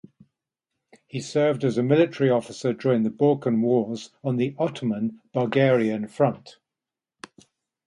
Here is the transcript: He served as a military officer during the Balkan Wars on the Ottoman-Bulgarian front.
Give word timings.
He 1.05 1.19
served 1.19 1.63
as 1.63 1.77
a 1.77 1.83
military 1.83 2.31
officer 2.31 2.73
during 2.73 3.03
the 3.03 3.11
Balkan 3.11 3.61
Wars 3.61 4.09
on 4.23 4.37
the 4.37 4.55
Ottoman-Bulgarian 4.57 6.07
front. 6.07 6.57